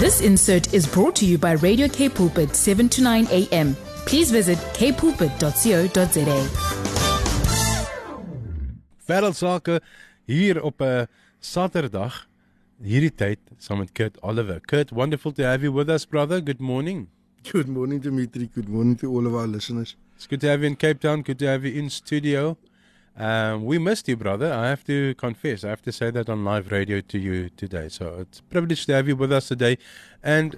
This 0.00 0.20
insert 0.20 0.74
is 0.74 0.86
brought 0.86 1.16
to 1.16 1.24
you 1.26 1.38
by 1.38 1.52
Radio 1.52 1.88
K 1.88 2.08
Pulpit 2.08 2.54
7 2.54 2.88
to 2.90 3.02
9 3.02 3.26
a.m. 3.30 3.76
Please 4.06 4.30
visit 4.30 4.58
kpulpit.co.za. 4.74 6.38
Wêreldsake 9.06 9.80
hier 10.26 10.62
op 10.62 10.80
'n 10.82 11.06
Saterdag 11.40 12.28
hierdie 12.82 13.14
tyd 13.14 13.38
saam 13.58 13.78
met 13.78 13.92
Kurt 13.92 14.20
Oliver. 14.22 14.60
Kurt, 14.60 14.90
wonderful 14.90 15.32
to 15.32 15.42
have 15.42 15.62
you 15.62 15.72
with 15.72 15.88
us 15.88 16.04
brother. 16.06 16.40
Good 16.42 16.60
morning. 16.60 17.08
Good 17.52 17.68
morning, 17.68 18.00
Dimitri. 18.02 18.50
Good 18.54 18.68
morning 18.68 18.96
to 18.98 19.08
all 19.08 19.26
of 19.26 19.34
our 19.34 19.46
listeners. 19.46 19.96
It's 20.16 20.26
good 20.26 20.40
to 20.40 20.48
have 20.48 20.60
you 20.62 20.66
in 20.66 20.76
Cape 20.76 21.00
Town. 21.00 21.22
Good 21.22 21.38
to 21.38 21.46
have 21.46 21.64
you 21.64 21.72
in 21.78 21.90
studio. 21.90 22.56
Um, 23.16 23.64
we 23.64 23.78
missed 23.78 24.08
you, 24.08 24.16
brother. 24.16 24.52
I 24.52 24.68
have 24.68 24.84
to 24.84 25.14
confess. 25.14 25.64
I 25.64 25.70
have 25.70 25.82
to 25.82 25.92
say 25.92 26.10
that 26.10 26.28
on 26.28 26.44
live 26.44 26.70
radio 26.70 27.00
to 27.00 27.18
you 27.18 27.48
today. 27.50 27.88
So 27.88 28.18
it's 28.20 28.40
a 28.40 28.42
privilege 28.42 28.84
to 28.86 28.92
have 28.92 29.08
you 29.08 29.16
with 29.16 29.32
us 29.32 29.48
today. 29.48 29.78
And 30.22 30.56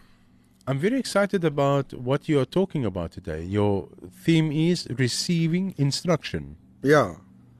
I'm 0.66 0.78
very 0.78 0.98
excited 0.98 1.44
about 1.44 1.94
what 1.94 2.28
you 2.28 2.40
are 2.40 2.44
talking 2.44 2.84
about 2.84 3.12
today. 3.12 3.42
Your 3.44 3.88
theme 4.24 4.50
is 4.50 4.88
receiving 4.98 5.74
instruction. 5.78 6.56
Yeah, 6.82 7.14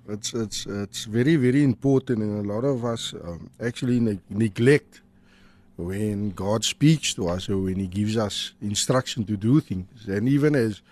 it's 0.08 0.34
it's 0.34 0.66
it's 0.66 1.04
very 1.04 1.36
very 1.36 1.62
important, 1.62 2.18
and 2.18 2.44
a 2.44 2.52
lot 2.52 2.64
of 2.64 2.84
us 2.84 3.14
um, 3.24 3.50
actually 3.64 4.00
ne- 4.00 4.20
neglect 4.28 5.00
when 5.76 6.30
God 6.30 6.64
speaks 6.64 7.14
to 7.14 7.28
us 7.28 7.48
or 7.48 7.58
when 7.58 7.76
He 7.76 7.86
gives 7.86 8.16
us 8.16 8.52
instruction 8.60 9.24
to 9.26 9.36
do 9.36 9.60
things. 9.60 10.08
And 10.08 10.28
even 10.28 10.56
as 10.56 10.82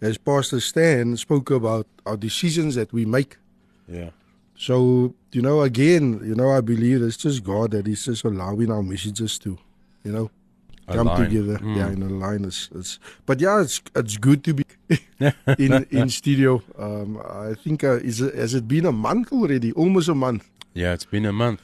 as 0.00 0.18
Pastor 0.18 0.60
Stan 0.60 1.16
spoke 1.16 1.50
about 1.50 1.86
our 2.04 2.16
decisions 2.16 2.74
that 2.76 2.92
we 2.92 3.04
make. 3.04 3.38
Yeah. 3.88 4.10
So 4.58 5.14
you 5.32 5.42
know, 5.42 5.60
again, 5.62 6.20
you 6.24 6.34
know, 6.34 6.50
I 6.50 6.60
believe 6.60 7.02
it's 7.02 7.16
just 7.16 7.44
God 7.44 7.72
that 7.72 7.86
is 7.86 8.04
just 8.04 8.24
allowing 8.24 8.70
our 8.70 8.82
messages 8.82 9.38
to, 9.40 9.58
you 10.02 10.12
know, 10.12 10.30
come 10.88 11.08
Align. 11.08 11.28
together. 11.28 11.58
Mm. 11.58 11.76
Yeah, 11.76 11.90
in 11.90 12.02
a 12.02 12.08
line. 12.08 12.44
It's, 12.46 12.70
it's 12.74 12.98
but 13.26 13.40
yeah, 13.40 13.60
it's 13.60 13.82
it's 13.94 14.16
good 14.16 14.42
to 14.44 14.54
be 14.54 14.64
in 15.58 15.84
in 15.90 16.08
studio. 16.08 16.62
Um, 16.78 17.18
I 17.28 17.52
think 17.54 17.84
uh, 17.84 17.96
is 18.00 18.20
it, 18.22 18.34
has 18.34 18.54
it 18.54 18.66
been 18.66 18.86
a 18.86 18.92
month 18.92 19.30
already? 19.32 19.72
Almost 19.72 20.08
a 20.08 20.14
month. 20.14 20.48
Yeah, 20.72 20.94
it's 20.94 21.04
been 21.04 21.26
a 21.26 21.32
month. 21.32 21.60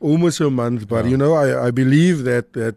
Almost 0.00 0.40
a 0.40 0.50
month. 0.50 0.86
But 0.88 1.04
Yeah. 1.04 1.10
you 1.10 1.16
know, 1.16 1.34
I 1.34 1.66
I 1.66 1.70
believe 1.72 2.22
that 2.24 2.52
that 2.52 2.76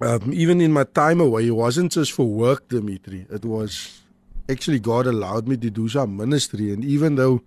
um, 0.00 0.32
even 0.32 0.60
in 0.62 0.72
my 0.72 0.84
time 0.84 1.20
away, 1.20 1.46
it 1.48 1.56
wasn't 1.56 1.92
just 1.92 2.12
for 2.12 2.26
work, 2.26 2.68
Dimitri. 2.68 3.26
It 3.30 3.44
was 3.44 4.00
actually 4.48 4.78
God 4.78 5.06
allowed 5.06 5.46
me 5.46 5.56
to 5.58 5.68
do 5.68 5.88
some 5.90 6.16
ministry, 6.16 6.72
and 6.72 6.82
even 6.84 7.16
though. 7.16 7.42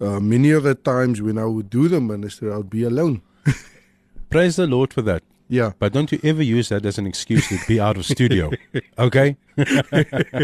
Uh, 0.00 0.18
many 0.20 0.50
of 0.50 0.62
the 0.62 0.74
times 0.74 1.20
when 1.20 1.36
I 1.38 1.44
would 1.44 1.68
do 1.70 1.88
the 1.88 2.00
ministry, 2.00 2.50
I 2.50 2.56
would 2.56 2.70
be 2.70 2.84
alone. 2.84 3.20
Praise 4.30 4.56
the 4.56 4.66
Lord 4.66 4.92
for 4.94 5.02
that. 5.02 5.22
Yeah, 5.48 5.72
But 5.80 5.92
don't 5.92 6.10
you 6.12 6.20
ever 6.22 6.42
use 6.44 6.68
that 6.68 6.86
as 6.86 6.96
an 6.98 7.06
excuse 7.08 7.48
to 7.48 7.58
be 7.66 7.80
out 7.80 7.96
of 7.96 8.06
studio. 8.06 8.50
Okay? 8.98 9.36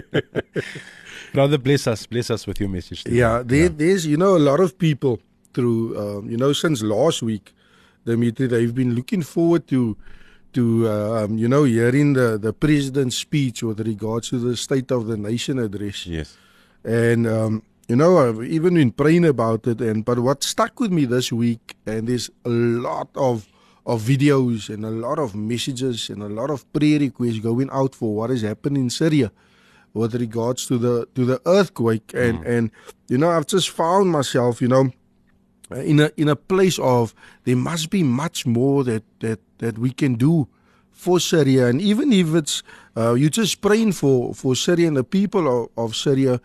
brother, 1.32 1.58
bless 1.58 1.86
us. 1.86 2.06
Bless 2.06 2.30
us 2.30 2.46
with 2.46 2.60
your 2.60 2.68
message. 2.68 3.04
today. 3.04 3.16
Yeah, 3.16 3.42
there, 3.44 3.68
there's 3.68 4.06
you 4.06 4.16
know 4.16 4.36
a 4.36 4.42
lot 4.50 4.60
of 4.60 4.78
people 4.78 5.20
through 5.54 5.96
um, 5.98 6.30
you 6.30 6.36
know 6.36 6.52
since 6.52 6.82
last 6.82 7.22
week, 7.22 7.52
Dimitri, 8.04 8.46
they've 8.48 8.74
been 8.74 8.94
looking 8.94 9.22
forward 9.22 9.66
to 9.68 9.96
to 10.54 10.88
uh, 10.88 11.24
um, 11.24 11.38
you 11.38 11.48
know 11.48 11.64
hearing 11.64 12.14
the 12.14 12.38
the 12.38 12.52
president's 12.52 13.16
speech 13.16 13.62
with 13.62 13.80
regards 13.80 14.30
to 14.30 14.38
the 14.38 14.56
State 14.56 14.90
of 14.90 15.06
the 15.06 15.16
Nation 15.16 15.58
address, 15.58 16.06
Yes. 16.06 16.36
and 16.84 17.26
um, 17.26 17.62
you 17.88 17.96
know 17.96 18.18
I've 18.18 18.42
even 18.44 18.74
been 18.74 18.92
praying 18.92 19.24
about 19.24 19.66
it. 19.66 19.80
And 19.80 20.04
but 20.04 20.18
what 20.18 20.42
stuck 20.42 20.80
with 20.80 20.92
me 20.92 21.04
this 21.04 21.32
week, 21.32 21.76
and 21.86 22.08
there's 22.08 22.30
a 22.44 22.50
lot 22.50 23.08
of 23.14 23.48
of 23.86 24.02
videos 24.02 24.68
and 24.68 24.84
a 24.84 24.90
lot 24.90 25.18
of 25.18 25.34
messages 25.34 26.10
and 26.10 26.22
a 26.22 26.28
lot 26.28 26.50
of 26.50 26.70
prayer 26.72 26.98
requests 26.98 27.38
going 27.38 27.70
out 27.70 27.94
for 27.94 28.14
what 28.14 28.30
has 28.30 28.42
happened 28.42 28.76
in 28.76 28.90
Syria 28.90 29.30
with 29.94 30.14
regards 30.14 30.66
to 30.66 30.76
the 30.76 31.06
to 31.14 31.24
the 31.24 31.40
earthquake 31.46 32.12
and 32.12 32.44
and 32.44 32.70
you 33.08 33.16
know 33.16 33.30
I've 33.30 33.46
just 33.46 33.70
found 33.70 34.10
myself 34.10 34.60
you 34.60 34.68
know 34.68 34.90
in 35.70 36.00
a 36.00 36.10
in 36.16 36.28
a 36.28 36.36
place 36.36 36.78
of 36.80 37.14
there 37.44 37.56
must 37.56 37.90
be 37.90 38.02
much 38.02 38.44
more 38.44 38.82
that 38.84 39.04
that 39.20 39.40
that 39.58 39.78
we 39.78 39.90
can 39.90 40.14
do 40.14 40.48
for 40.90 41.20
Syria 41.20 41.68
and 41.68 41.80
even 41.80 42.12
if 42.12 42.34
it's 42.34 42.62
uh, 42.96 43.14
you're 43.14 43.30
just 43.30 43.60
praying 43.60 43.92
for 43.92 44.34
for 44.34 44.56
Syria 44.56 44.88
and 44.88 44.96
the 44.96 45.04
people 45.04 45.46
of, 45.46 45.68
of 45.76 45.96
Syria 45.96 46.40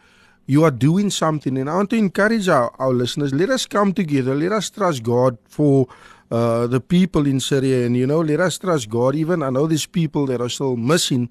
you 0.45 0.63
are 0.63 0.71
doing 0.71 1.09
something 1.09 1.57
and 1.57 1.69
I 1.69 1.75
want 1.75 1.89
to 1.91 1.97
encourage 1.97 2.47
our, 2.49 2.73
our 2.79 2.93
listeners 2.93 3.33
let 3.33 3.49
us 3.49 3.65
come 3.65 3.93
together 3.93 4.35
let 4.35 4.51
us 4.51 4.69
trust 4.69 5.03
God 5.03 5.37
for 5.47 5.87
uh, 6.29 6.67
the 6.67 6.79
people 6.79 7.27
in 7.27 7.39
Syria 7.39 7.85
and 7.85 7.95
you 7.95 8.07
know 8.07 8.21
let 8.21 8.39
us 8.39 8.57
trust 8.57 8.89
God 8.89 9.15
even 9.15 9.43
I 9.43 9.49
know 9.49 9.67
there's 9.67 9.85
people 9.85 10.25
that 10.27 10.41
are 10.41 10.49
still 10.49 10.77
missing 10.77 11.29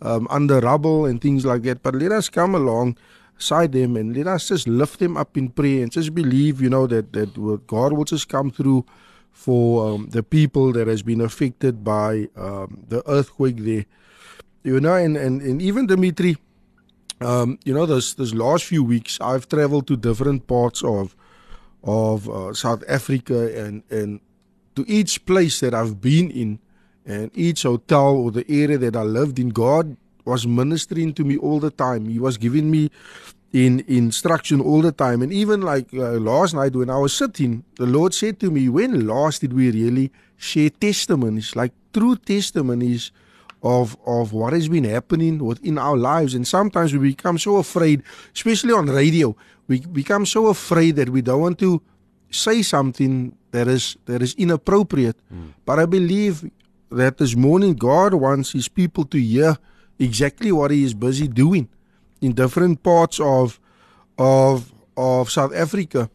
um, 0.00 0.26
under 0.30 0.58
rubble 0.60 1.06
and 1.06 1.20
things 1.20 1.46
like 1.46 1.62
that. 1.62 1.82
But 1.82 1.94
let 1.94 2.12
us 2.12 2.28
come 2.28 2.54
along 2.54 2.96
alongside 3.42 3.72
them 3.72 3.96
and 3.96 4.16
let 4.16 4.26
us 4.26 4.48
just 4.48 4.68
lift 4.68 4.98
them 5.00 5.16
up 5.16 5.36
in 5.36 5.48
prayer 5.48 5.82
and 5.82 5.90
just 5.90 6.14
believe, 6.14 6.60
you 6.60 6.70
know, 6.70 6.86
that 6.86 7.12
that 7.12 7.34
God 7.66 7.92
will 7.92 8.04
just 8.04 8.28
come 8.28 8.50
through 8.50 8.84
for 9.32 9.94
um, 9.94 10.08
the 10.10 10.22
people 10.22 10.72
that 10.72 10.86
has 10.86 11.02
been 11.02 11.20
affected 11.20 11.82
by 11.82 12.28
um, 12.36 12.84
the 12.88 13.02
earthquake 13.08 13.58
there. 13.58 13.86
You 14.62 14.80
know, 14.80 14.94
and 14.94 15.16
and, 15.16 15.42
and 15.42 15.60
even 15.60 15.86
Dimitri, 15.86 16.36
um, 17.24 17.58
you 17.64 17.74
know, 17.74 17.86
this 17.86 18.14
this 18.14 18.34
last 18.34 18.64
few 18.64 18.84
weeks 18.84 19.18
I've 19.20 19.48
traveled 19.48 19.86
to 19.88 19.96
different 19.96 20.46
parts 20.46 20.82
of 20.82 21.16
of 21.84 22.28
uh, 22.28 22.54
South 22.54 22.84
Africa 22.88 23.50
and 23.58 23.82
and 23.90 24.20
to 24.76 24.84
each 24.88 25.24
place 25.26 25.60
that 25.60 25.74
I've 25.74 26.00
been 26.00 26.30
in 26.30 26.58
and 27.04 27.30
each 27.34 27.64
hotel 27.64 28.16
or 28.16 28.30
the 28.30 28.48
area 28.48 28.78
that 28.78 28.94
I 28.94 29.02
lived 29.02 29.38
in, 29.38 29.48
God 29.48 29.96
was 30.24 30.46
ministering 30.46 31.14
to 31.14 31.24
me 31.24 31.36
all 31.36 31.58
the 31.58 31.70
time. 31.70 32.06
He 32.06 32.18
was 32.18 32.38
giving 32.38 32.70
me 32.70 32.90
in 33.52 33.84
instruction 33.88 34.60
all 34.60 34.80
the 34.80 34.92
time. 34.92 35.20
And 35.20 35.32
even 35.32 35.62
like 35.62 35.92
uh, 35.92 36.12
last 36.12 36.54
night 36.54 36.74
when 36.76 36.90
I 36.90 36.98
was 36.98 37.12
sitting, 37.12 37.64
the 37.76 37.86
Lord 37.86 38.14
said 38.14 38.40
to 38.40 38.50
me, 38.50 38.68
"When 38.68 39.06
last 39.06 39.40
did 39.40 39.52
we 39.52 39.70
really 39.70 40.10
share 40.36 40.70
testimonies, 40.70 41.54
like 41.56 41.72
true 41.92 42.16
testimonies?" 42.16 43.10
Of, 43.64 43.96
of 44.04 44.32
what 44.32 44.54
has 44.54 44.66
been 44.68 44.82
happening 44.82 45.38
within 45.38 45.78
our 45.78 45.96
lives 45.96 46.34
and 46.34 46.44
sometimes 46.44 46.92
we 46.92 46.98
become 46.98 47.38
so 47.38 47.58
afraid 47.58 48.02
especially 48.34 48.72
on 48.72 48.86
radio 48.86 49.36
we 49.68 49.78
become 49.78 50.26
so 50.26 50.48
afraid 50.48 50.96
that 50.96 51.10
we 51.10 51.22
don't 51.22 51.40
want 51.40 51.60
to 51.60 51.80
say 52.28 52.62
something 52.62 53.36
that 53.52 53.68
is 53.68 53.96
that 54.06 54.20
is 54.20 54.34
inappropriate 54.34 55.14
hmm. 55.30 55.54
but 55.64 55.78
i 55.78 55.86
believe 55.86 56.42
that 56.92 57.18
this 57.18 57.34
morning 57.34 57.74
God 57.74 58.14
wants 58.14 58.52
his 58.52 58.68
people 58.68 59.04
to 59.06 59.18
hear 59.18 59.56
exactly 59.98 60.52
what 60.52 60.70
he 60.70 60.84
is 60.84 60.94
busy 60.94 61.28
doing 61.28 61.68
in 62.20 62.32
different 62.32 62.82
parts 62.82 63.18
of 63.20 63.58
of 64.18 64.72
of 64.96 65.30
South 65.30 65.54
Africa. 65.54 66.10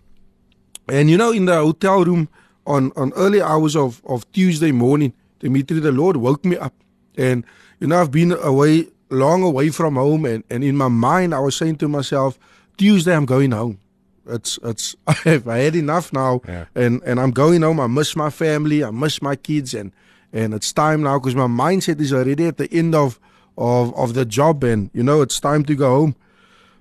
And 0.87 1.09
you 1.09 1.17
know 1.17 1.31
in 1.31 1.45
the 1.45 1.55
hotel 1.55 2.05
room 2.05 2.29
on 2.65 2.91
on 2.95 3.11
early 3.15 3.41
hours 3.41 3.75
of 3.75 4.01
of 4.05 4.29
Tuesday 4.31 4.71
morning, 4.71 5.13
Dimitri 5.39 5.79
the 5.79 5.91
Lord 5.91 6.17
woke 6.17 6.45
me 6.45 6.57
up. 6.57 6.73
And 7.17 7.43
you 7.79 7.87
know 7.87 7.99
I've 8.01 8.11
been 8.11 8.31
away 8.31 8.87
long 9.09 9.43
away 9.43 9.69
from 9.69 9.95
home 9.95 10.25
and 10.25 10.43
and 10.49 10.63
in 10.63 10.75
my 10.77 10.87
mind 10.89 11.33
I 11.33 11.39
was 11.39 11.55
saying 11.55 11.77
to 11.77 11.87
myself, 11.87 12.37
Tuesday 12.77 13.15
I'm 13.15 13.25
going 13.25 13.51
home. 13.51 13.79
It's 14.27 14.59
it's 14.63 14.95
I've 15.07 15.47
I 15.47 15.57
had 15.59 15.75
enough 15.75 16.11
now 16.13 16.41
Yeah. 16.47 16.65
and 16.75 17.01
and 17.03 17.19
I'm 17.19 17.31
going 17.31 17.61
home. 17.63 17.79
I 17.79 17.87
miss 17.87 18.15
my 18.15 18.29
family, 18.29 18.83
I 18.83 18.91
miss 18.91 19.21
my 19.21 19.35
kids 19.35 19.73
and 19.73 19.91
and 20.33 20.53
it's 20.53 20.73
time 20.73 21.01
now 21.03 21.17
because 21.19 21.35
my 21.35 21.47
mindset 21.47 21.99
is 22.01 22.11
already 22.13 22.45
at 22.47 22.57
the 22.57 22.71
end 22.71 22.93
of 22.95 23.19
of 23.57 23.93
of 23.95 24.13
the 24.13 24.25
job 24.25 24.63
and 24.63 24.89
you 24.93 25.01
know 25.03 25.21
it's 25.21 25.39
time 25.39 25.63
to 25.65 25.73
go 25.75 25.89
home 25.99 26.15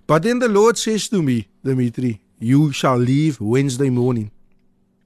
but 0.07 0.23
then 0.25 0.41
the 0.41 0.49
lord 0.49 0.77
says 0.77 1.09
to 1.09 1.23
me 1.23 1.49
dimitri 1.65 2.21
you 2.39 2.71
shall 2.73 2.99
leave 2.99 3.41
wednesday 3.41 3.89
morning 3.89 4.31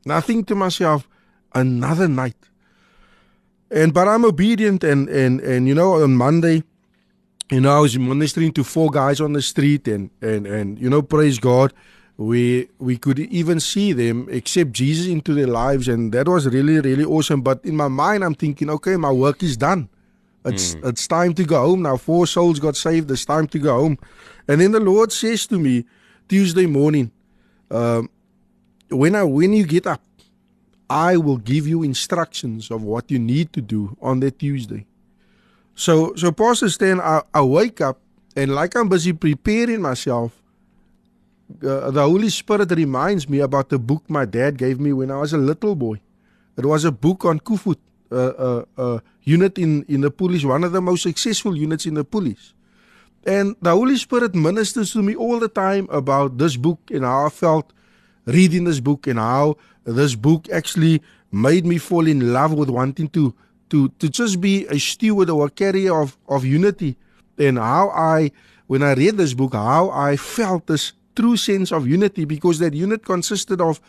and 0.04 0.12
i 0.12 0.20
think 0.20 0.48
to 0.48 0.54
myself 0.56 1.06
another 1.54 2.08
night 2.08 2.34
and 3.70 3.94
but 3.94 4.08
i'm 4.08 4.24
obedient 4.24 4.82
and 4.84 5.08
and 5.08 5.40
and 5.40 5.68
you 5.68 5.74
know 5.74 6.02
on 6.02 6.16
monday 6.16 6.62
you 7.50 7.60
know 7.60 7.76
i 7.76 7.80
was 7.80 7.98
ministering 7.98 8.52
to 8.52 8.64
four 8.64 8.90
guys 8.90 9.20
on 9.20 9.32
the 9.32 9.42
street 9.42 9.86
and 9.88 10.10
and 10.20 10.46
and 10.46 10.78
you 10.78 10.90
know 10.90 11.02
praise 11.02 11.38
god. 11.38 11.72
We 12.16 12.68
we 12.78 12.98
could 12.98 13.18
even 13.18 13.60
see 13.60 13.94
them 13.94 14.28
accept 14.30 14.72
jesus 14.72 15.06
into 15.06 15.32
their 15.32 15.46
lives 15.46 15.88
and 15.88 16.12
that 16.12 16.28
was 16.28 16.46
really 16.46 16.78
really 16.78 17.04
awesome. 17.04 17.40
But 17.40 17.64
in 17.64 17.76
my 17.76 17.88
mind 17.88 18.22
i'm 18.24 18.34
thinking 18.34 18.68
okay 18.68 18.96
my 18.98 19.10
work 19.10 19.42
is 19.42 19.56
done. 19.56 19.88
It's 20.44 20.76
it's 20.84 21.06
time 21.08 21.32
to 21.34 21.44
go 21.44 21.62
home. 21.66 21.80
Now 21.80 21.96
four 21.96 22.26
souls 22.26 22.60
got 22.60 22.76
saved. 22.76 23.10
It's 23.10 23.24
time 23.24 23.46
to 23.48 23.58
go 23.58 23.80
home. 23.80 23.96
And 24.48 24.60
then 24.60 24.72
the 24.72 24.80
lord 24.80 25.12
says 25.12 25.46
to 25.46 25.58
me 25.58 25.86
tuesday 26.28 26.66
morning 26.66 27.10
um, 27.70 28.10
when 28.90 29.14
i 29.14 29.22
when 29.22 29.54
you 29.54 29.64
get 29.64 29.86
up 29.86 30.02
i 30.90 31.16
will 31.16 31.38
give 31.38 31.66
you 31.66 31.82
instructions 31.82 32.70
of 32.70 32.82
what 32.82 33.10
you 33.10 33.18
need 33.18 33.52
to 33.52 33.60
do 33.60 33.96
on 34.02 34.20
that 34.20 34.38
tuesday 34.38 34.84
so 35.74 36.14
so 36.16 36.30
pastor 36.32 36.68
stan 36.68 37.00
i, 37.00 37.22
I 37.32 37.40
wake 37.42 37.80
up 37.80 37.98
and 38.36 38.54
like 38.54 38.74
i'm 38.76 38.88
busy 38.88 39.12
preparing 39.12 39.80
myself 39.80 40.40
uh, 41.62 41.90
the 41.90 42.02
Holy 42.02 42.28
Spirit 42.30 42.70
reminds 42.70 43.28
me 43.28 43.40
about 43.40 43.68
the 43.68 43.78
book 43.78 44.08
my 44.08 44.24
dad 44.24 44.56
gave 44.56 44.78
me 44.78 44.92
when 44.92 45.10
I 45.10 45.16
was 45.16 45.32
a 45.32 45.38
little 45.38 45.74
boy. 45.74 46.00
It 46.56 46.64
was 46.64 46.84
a 46.84 46.92
book 46.92 47.24
on 47.24 47.40
Koevoet, 47.40 47.78
a 48.10 48.14
uh, 48.14 48.18
uh, 48.18 48.64
uh, 48.80 48.98
unit 49.22 49.58
in, 49.58 49.84
in 49.88 50.00
the 50.00 50.10
police, 50.10 50.44
one 50.44 50.64
of 50.64 50.72
the 50.72 50.80
most 50.80 51.02
successful 51.02 51.56
units 51.56 51.86
in 51.86 51.94
the 51.94 52.04
police. 52.04 52.54
And 53.24 53.56
the 53.60 53.70
Holy 53.70 53.96
Spirit 53.96 54.34
ministers 54.34 54.92
to 54.92 55.02
me 55.02 55.14
all 55.14 55.38
the 55.38 55.48
time 55.48 55.88
about 55.90 56.38
this 56.38 56.56
book 56.56 56.78
and 56.90 57.04
how 57.04 57.26
I 57.26 57.28
felt 57.28 57.72
reading 58.26 58.64
this 58.64 58.80
book 58.80 59.06
and 59.06 59.18
how 59.18 59.56
this 59.92 60.14
book 60.14 60.48
actually 60.50 61.02
made 61.32 61.64
me 61.64 61.78
fall 61.78 62.06
in 62.06 62.32
love 62.32 62.52
with 62.52 62.70
wanting 62.70 63.08
to 63.10 63.34
to 63.70 63.88
to 63.98 64.08
just 64.08 64.40
be 64.40 64.66
a 64.66 64.78
steward 64.78 65.30
or 65.30 65.46
a 65.46 65.50
carrier 65.50 66.00
of 66.00 66.16
of 66.28 66.44
unity. 66.44 66.96
And 67.38 67.58
how 67.58 67.90
I 67.90 68.32
when 68.66 68.82
I 68.82 68.94
read 68.94 69.16
this 69.16 69.34
book 69.34 69.54
how 69.54 69.90
I 69.90 70.16
felt 70.16 70.66
this 70.66 70.92
true 71.14 71.36
sense 71.36 71.72
of 71.72 71.86
unity 71.86 72.24
because 72.24 72.58
that 72.58 72.74
unit 72.74 73.04
consisted 73.04 73.60
of 73.60 73.80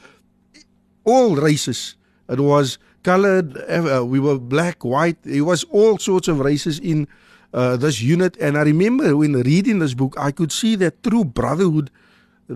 all 1.03 1.35
races. 1.35 1.95
It 2.29 2.39
was 2.39 2.77
colored 3.03 3.57
uh, 3.57 4.05
we 4.05 4.19
were 4.19 4.37
black 4.37 4.85
white. 4.85 5.17
It 5.25 5.41
was 5.41 5.63
all 5.65 5.97
sorts 5.97 6.27
of 6.27 6.39
races 6.39 6.79
in 6.79 7.07
uh, 7.53 7.75
this 7.77 8.01
unit. 8.01 8.37
And 8.37 8.57
I 8.57 8.61
remember 8.61 9.17
when 9.17 9.33
reading 9.33 9.79
this 9.79 9.93
book 9.93 10.15
I 10.17 10.31
could 10.31 10.51
see 10.51 10.75
that 10.77 11.03
true 11.03 11.25
brotherhood 11.25 11.89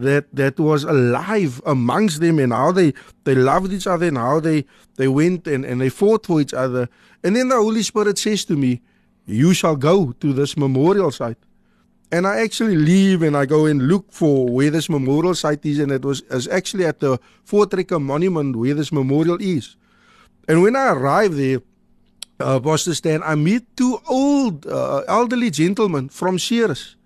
that 0.01 0.25
that 0.33 0.59
was 0.59 0.83
alive 0.83 1.61
amongst 1.65 2.19
them 2.19 2.39
and 2.39 2.51
how 2.51 2.71
they 2.71 2.93
they 3.23 3.35
loved 3.35 3.71
each 3.71 3.87
other 3.87 4.07
and 4.07 4.17
how 4.17 4.39
they 4.39 4.65
they 4.97 5.07
went 5.07 5.47
and, 5.47 5.65
and 5.65 5.81
they 5.81 5.89
fought 5.89 6.25
for 6.25 6.41
each 6.41 6.53
other. 6.53 6.89
And 7.23 7.35
then 7.35 7.49
the 7.49 7.55
holy 7.55 7.81
spirit 7.81 8.17
says 8.17 8.45
to 8.45 8.55
me 8.55 8.81
you 9.25 9.53
shall 9.53 9.75
go 9.75 10.11
to 10.11 10.33
this 10.33 10.55
memorial 10.57 11.11
site. 11.11 11.37
And 12.11 12.27
i 12.27 12.41
actually 12.41 12.75
leave 12.75 13.21
and 13.21 13.35
i 13.35 13.45
go 13.45 13.65
and 13.65 13.87
look 13.87 14.11
for 14.11 14.47
where 14.47 14.69
this 14.69 14.89
memorial 14.89 15.33
site 15.33 15.65
is 15.65 15.79
and 15.79 15.91
it 15.91 16.03
was 16.03 16.21
is 16.29 16.47
actually 16.47 16.85
at 16.85 16.99
the 16.99 17.17
Voortrekker 17.47 18.01
monument 18.01 18.55
where 18.55 18.73
this 18.73 18.91
memorial 18.91 19.37
is. 19.39 19.75
And 20.47 20.61
when 20.61 20.75
i 20.75 20.89
arrive 20.89 21.35
there 21.35 21.61
uh, 22.37 22.59
Pastor 22.59 22.93
Stan, 22.93 23.23
I 23.23 23.35
meet 23.35 23.63
two 23.77 23.97
old 24.09 24.67
uh, 24.67 25.03
elderly 25.07 25.49
gentlemen 25.49 26.09
from 26.09 26.37
Ceres 26.37 26.97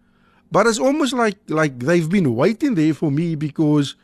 But 0.51 0.67
it's 0.67 0.79
almost 0.79 1.13
like 1.13 1.37
like 1.47 1.79
they've 1.79 2.09
been 2.09 2.35
waiting 2.35 2.75
there 2.75 2.93
for 2.93 3.11
me 3.11 3.35
because 3.35 3.95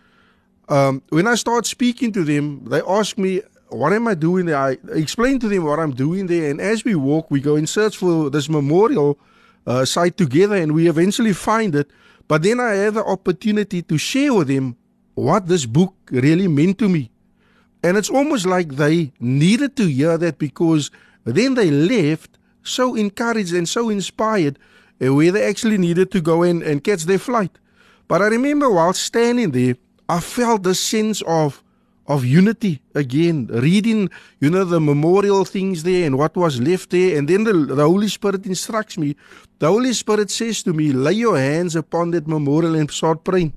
um, 0.70 1.02
when 1.10 1.28
I 1.28 1.36
start 1.36 1.66
speaking 1.66 2.12
to 2.14 2.24
them, 2.24 2.66
they 2.66 2.82
ask 2.82 3.18
me, 3.18 3.42
"What 3.70 3.94
am 3.94 4.08
I 4.08 4.14
doing 4.14 4.46
there?" 4.46 4.58
I 4.58 4.78
explain 4.94 5.40
to 5.40 5.48
them 5.48 5.64
what 5.64 5.80
I'm 5.80 5.94
doing 5.94 6.28
there, 6.28 6.50
and 6.50 6.62
as 6.62 6.86
we 6.86 6.96
walk, 6.96 7.32
we 7.32 7.40
go 7.40 7.56
in 7.56 7.68
search 7.68 7.98
for 7.98 8.30
this 8.30 8.48
memorial 8.50 9.18
uh, 9.66 9.86
site 9.86 10.18
together, 10.18 10.56
and 10.56 10.74
we 10.74 10.88
eventually 10.88 11.34
find 11.34 11.74
it. 11.76 11.90
But 12.28 12.44
then 12.44 12.60
I 12.60 12.74
have 12.86 12.96
the 12.96 13.06
opportunity 13.06 13.82
to 13.84 13.98
share 13.98 14.34
with 14.34 14.48
them 14.48 14.78
what 15.16 15.48
this 15.48 15.66
book 15.66 15.94
really 16.12 16.48
meant 16.48 16.78
to 16.80 16.90
me, 16.90 17.10
and 17.82 17.98
it's 17.98 18.10
almost 18.10 18.46
like 18.46 18.76
they 18.76 19.14
needed 19.20 19.76
to 19.78 19.86
hear 19.86 20.18
that 20.18 20.38
because 20.38 20.92
then 21.24 21.56
they 21.56 21.72
left 21.72 22.38
so 22.62 22.96
encouraged 22.96 23.54
and 23.54 23.70
so 23.70 23.90
inspired 23.90 24.60
where 25.00 25.32
they 25.32 25.48
actually 25.48 25.78
needed 25.78 26.12
to 26.12 26.22
go 26.22 26.44
in 26.44 26.64
and 26.64 26.84
catch 26.84 27.04
their 27.04 27.20
flight. 27.20 27.52
But 28.08 28.22
I 28.22 28.28
remember 28.28 28.70
while 28.70 28.94
standing 28.94 29.52
there, 29.52 29.76
I 30.08 30.20
felt 30.20 30.64
the 30.64 30.76
sense 30.76 31.22
of 31.24 31.62
of 32.08 32.24
unity 32.24 32.82
again, 32.94 33.48
reading, 33.48 34.10
you 34.40 34.50
know, 34.50 34.64
the 34.64 34.80
memorial 34.80 35.44
things 35.44 35.82
there 35.82 36.06
and 36.06 36.18
what 36.18 36.36
was 36.36 36.62
left 36.62 36.92
there. 36.92 37.18
And 37.18 37.28
then 37.28 37.46
the, 37.46 37.54
the 37.54 37.84
Holy 37.84 38.08
Spirit 38.08 38.46
instructs 38.46 38.98
me. 38.98 39.16
The 39.58 39.68
Holy 39.68 39.92
Spirit 39.94 40.30
says 40.30 40.62
to 40.64 40.74
me, 40.74 40.92
lay 40.92 41.14
your 41.14 41.38
hands 41.38 41.76
upon 41.76 42.12
that 42.12 42.28
memorial 42.28 42.76
and 42.76 42.92
start 42.92 43.24
praying. 43.24 43.54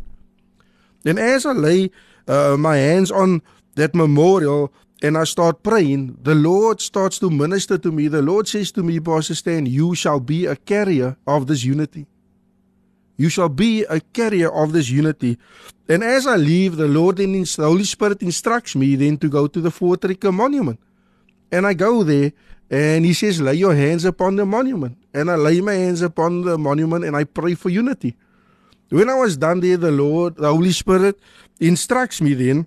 Then 1.02 1.18
as 1.18 1.44
I 1.44 1.52
lay 1.52 1.90
uh, 2.26 2.56
my 2.58 2.76
hands 2.76 3.10
on 3.10 3.42
that 3.74 3.94
memorial, 3.94 4.72
and 5.02 5.16
I 5.16 5.24
start 5.24 5.62
praying, 5.62 6.18
the 6.22 6.34
Lord 6.34 6.80
starts 6.80 7.18
to 7.20 7.30
minister 7.30 7.78
to 7.78 7.92
me. 7.92 8.08
The 8.08 8.22
Lord 8.22 8.48
says 8.48 8.72
to 8.72 8.82
me, 8.82 8.98
Pastor 8.98 9.34
Stan, 9.34 9.66
you 9.66 9.94
shall 9.94 10.18
be 10.18 10.46
a 10.46 10.56
carrier 10.56 11.16
of 11.26 11.46
this 11.46 11.64
unity. 11.64 12.06
You 13.16 13.28
shall 13.28 13.48
be 13.48 13.84
a 13.84 14.00
carrier 14.00 14.50
of 14.50 14.72
this 14.72 14.90
unity. 14.90 15.38
And 15.88 16.02
as 16.02 16.26
I 16.26 16.36
leave, 16.36 16.76
the 16.76 16.88
Lord 16.88 17.16
then 17.16 17.32
the 17.32 17.64
Holy 17.64 17.84
Spirit 17.84 18.22
instructs 18.22 18.74
me 18.74 18.96
then 18.96 19.18
to 19.18 19.28
go 19.28 19.46
to 19.46 19.60
the 19.60 19.70
Voortrekker 19.70 20.32
monument. 20.32 20.80
And 21.50 21.66
I 21.66 21.74
go 21.74 22.02
there 22.02 22.32
and 22.70 23.04
he 23.04 23.14
says, 23.14 23.40
lay 23.40 23.54
your 23.54 23.74
hands 23.74 24.04
upon 24.04 24.36
the 24.36 24.46
monument. 24.46 24.98
And 25.14 25.30
I 25.30 25.36
lay 25.36 25.60
my 25.60 25.74
hands 25.74 26.02
upon 26.02 26.42
the 26.42 26.58
monument 26.58 27.04
and 27.04 27.16
I 27.16 27.24
pray 27.24 27.54
for 27.54 27.70
unity. 27.70 28.16
When 28.90 29.08
I 29.08 29.14
was 29.14 29.36
done 29.36 29.60
there, 29.60 29.76
the 29.76 29.90
Lord, 29.90 30.36
the 30.36 30.48
Holy 30.48 30.72
Spirit 30.72 31.18
instructs 31.60 32.20
me 32.20 32.34
then 32.34 32.66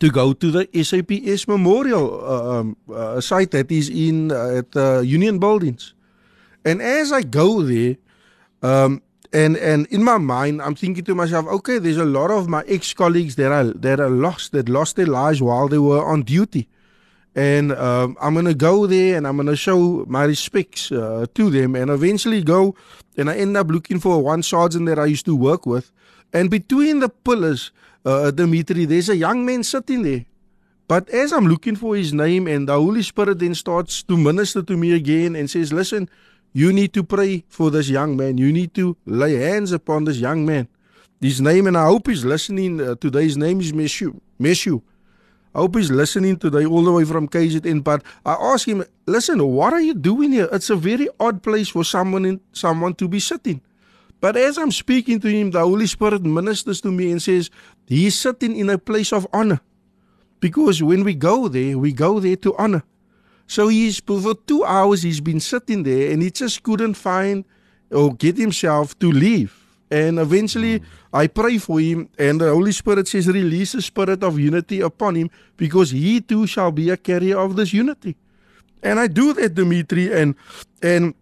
to 0.00 0.10
go 0.10 0.32
to 0.32 0.50
the 0.50 0.68
SAPS 0.82 1.46
Memorial 1.46 2.24
uh, 2.24 2.60
um, 2.60 2.76
uh, 2.92 3.20
site 3.20 3.52
that 3.52 3.70
is 3.70 3.88
in 3.88 4.32
uh, 4.32 4.58
at 4.58 4.72
the 4.72 5.02
Union 5.06 5.38
Buildings. 5.38 5.94
And 6.64 6.82
as 6.82 7.12
I 7.12 7.22
go 7.22 7.62
there, 7.62 7.96
um, 8.62 9.02
and 9.32 9.56
and 9.56 9.86
in 9.88 10.02
my 10.02 10.18
mind, 10.18 10.62
I'm 10.62 10.74
thinking 10.74 11.04
to 11.04 11.14
myself, 11.14 11.46
okay, 11.46 11.78
there's 11.78 11.98
a 11.98 12.04
lot 12.04 12.30
of 12.30 12.48
my 12.48 12.62
ex-colleagues 12.66 13.36
that 13.36 13.52
are 13.52 13.64
that 13.64 14.00
are 14.00 14.10
lost, 14.10 14.52
that 14.52 14.68
lost 14.68 14.96
their 14.96 15.06
lives 15.06 15.42
while 15.42 15.68
they 15.68 15.78
were 15.78 16.04
on 16.04 16.22
duty, 16.22 16.68
and 17.34 17.72
um, 17.72 18.16
I'm 18.20 18.34
gonna 18.34 18.54
go 18.54 18.86
there 18.86 19.16
and 19.16 19.26
I'm 19.26 19.36
gonna 19.36 19.56
show 19.56 20.04
my 20.08 20.24
respects 20.24 20.90
uh, 20.90 21.26
to 21.34 21.50
them, 21.50 21.74
and 21.74 21.90
eventually 21.90 22.42
go, 22.42 22.74
and 23.16 23.28
I 23.28 23.36
end 23.36 23.56
up 23.56 23.68
looking 23.68 24.00
for 24.00 24.22
one 24.22 24.42
sergeant 24.42 24.86
that 24.86 24.98
I 24.98 25.06
used 25.06 25.26
to 25.26 25.36
work 25.36 25.66
with, 25.66 25.92
and 26.34 26.50
between 26.50 26.98
the 26.98 27.08
pillars 27.08 27.70
uh, 28.04 28.30
Dimitri, 28.30 28.84
there's 28.84 29.08
a 29.08 29.16
young 29.16 29.46
man 29.46 29.62
sitting 29.62 30.02
there. 30.02 30.26
But 30.86 31.08
as 31.08 31.32
I'm 31.32 31.46
looking 31.46 31.76
for 31.76 31.96
his 31.96 32.12
name, 32.12 32.46
and 32.46 32.68
the 32.68 32.74
Holy 32.74 33.02
Spirit 33.02 33.38
then 33.38 33.54
starts 33.54 34.02
to 34.02 34.16
minister 34.16 34.62
to 34.62 34.76
me 34.76 34.92
again 34.92 35.34
and 35.34 35.48
says, 35.48 35.72
Listen, 35.72 36.10
you 36.52 36.72
need 36.72 36.92
to 36.92 37.02
pray 37.02 37.44
for 37.48 37.70
this 37.70 37.88
young 37.88 38.16
man. 38.16 38.36
You 38.36 38.52
need 38.52 38.74
to 38.74 38.96
lay 39.06 39.34
hands 39.34 39.72
upon 39.72 40.04
this 40.04 40.18
young 40.18 40.44
man. 40.44 40.68
His 41.20 41.40
name, 41.40 41.66
and 41.66 41.78
I 41.78 41.86
hope 41.86 42.08
he's 42.08 42.24
listening 42.24 42.80
uh, 42.80 42.96
today. 42.96 43.22
His 43.22 43.38
name 43.38 43.60
is 43.60 43.72
Meshu. 43.72 44.20
Meshu. 44.38 44.82
I 45.54 45.60
hope 45.60 45.76
he's 45.76 45.90
listening 45.90 46.36
today 46.36 46.66
all 46.66 46.82
the 46.82 46.92
way 46.92 47.04
from 47.04 47.28
KZN. 47.28 47.82
But 47.82 48.02
I 48.26 48.34
ask 48.34 48.68
him, 48.68 48.84
listen, 49.06 49.42
what 49.46 49.72
are 49.72 49.80
you 49.80 49.94
doing 49.94 50.32
here? 50.32 50.48
It's 50.52 50.68
a 50.68 50.76
very 50.76 51.08
odd 51.18 51.42
place 51.42 51.68
for 51.68 51.84
someone 51.84 52.24
in, 52.26 52.40
someone 52.52 52.94
to 52.96 53.08
be 53.08 53.20
sitting. 53.20 53.62
But 54.24 54.38
as 54.38 54.56
I'm 54.56 54.72
speaking 54.72 55.20
to 55.20 55.28
him, 55.28 55.50
the 55.50 55.60
Holy 55.60 55.86
Spirit 55.86 56.24
ministers 56.24 56.80
to 56.80 56.90
me 56.90 57.12
and 57.12 57.20
says, 57.20 57.50
He's 57.84 58.18
sitting 58.18 58.56
in 58.56 58.70
a 58.70 58.78
place 58.78 59.12
of 59.12 59.26
honor. 59.34 59.60
Because 60.40 60.82
when 60.82 61.04
we 61.04 61.12
go 61.12 61.46
there, 61.46 61.76
we 61.76 61.92
go 61.92 62.18
there 62.20 62.36
to 62.36 62.56
honor. 62.56 62.84
So 63.46 63.68
he's 63.68 64.00
for 64.00 64.34
two 64.34 64.64
hours 64.64 65.02
he's 65.02 65.20
been 65.20 65.40
sitting 65.40 65.82
there 65.82 66.10
and 66.10 66.22
he 66.22 66.30
just 66.30 66.62
couldn't 66.62 66.94
find 66.94 67.44
or 67.90 68.14
get 68.14 68.38
himself 68.38 68.98
to 69.00 69.12
leave. 69.12 69.52
And 69.90 70.18
eventually 70.18 70.80
mm. 70.80 70.84
I 71.12 71.26
pray 71.26 71.58
for 71.58 71.78
him 71.78 72.08
and 72.18 72.40
the 72.40 72.48
Holy 72.48 72.72
Spirit 72.72 73.06
says, 73.06 73.28
Release 73.28 73.72
the 73.72 73.82
spirit 73.82 74.24
of 74.24 74.40
unity 74.40 74.80
upon 74.80 75.16
him, 75.16 75.28
because 75.58 75.90
he 75.90 76.22
too 76.22 76.46
shall 76.46 76.72
be 76.72 76.88
a 76.88 76.96
carrier 76.96 77.36
of 77.36 77.56
this 77.56 77.74
unity. 77.74 78.16
And 78.82 78.98
I 78.98 79.06
do 79.06 79.34
that, 79.34 79.54
Dimitri, 79.54 80.10
and 80.14 80.34
and 80.80 81.12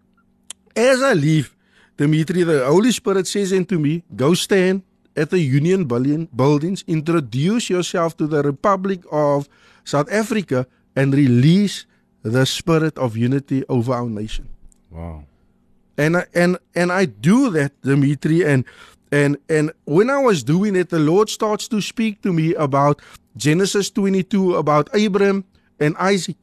as 0.73 1.03
I 1.03 1.11
leave, 1.11 1.53
Dimitri, 1.97 2.43
the 2.43 2.65
Holy 2.65 2.91
Spirit 2.91 3.27
says 3.27 3.53
unto 3.53 3.77
me, 3.77 4.03
Go 4.15 4.33
stand 4.33 4.83
at 5.15 5.29
the 5.29 5.39
Union 5.39 5.85
buildings, 5.85 6.83
introduce 6.87 7.69
yourself 7.69 8.17
to 8.17 8.27
the 8.27 8.41
Republic 8.41 9.01
of 9.11 9.47
South 9.83 10.11
Africa, 10.11 10.65
and 10.95 11.13
release 11.13 11.85
the 12.23 12.45
spirit 12.45 12.97
of 12.97 13.17
unity 13.17 13.63
over 13.69 13.93
our 13.93 14.09
nation. 14.09 14.49
Wow. 14.89 15.25
And 15.97 16.17
I, 16.17 16.25
and 16.33 16.57
and 16.73 16.91
I 16.91 17.05
do 17.05 17.51
that, 17.51 17.79
Dimitri, 17.81 18.43
and 18.43 18.65
and 19.11 19.37
and 19.49 19.71
when 19.85 20.09
I 20.09 20.17
was 20.17 20.43
doing 20.43 20.75
it, 20.75 20.89
the 20.89 20.99
Lord 20.99 21.29
starts 21.29 21.67
to 21.67 21.81
speak 21.81 22.21
to 22.23 22.33
me 22.33 22.55
about 22.55 23.01
Genesis 23.37 23.91
22, 23.91 24.55
about 24.55 24.89
Abraham 24.93 25.45
and 25.79 25.95
Isaac. 25.97 26.37